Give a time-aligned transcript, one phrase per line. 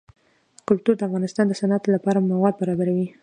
[0.67, 3.07] کلتور د افغانستان د صنعت لپاره مواد برابروي.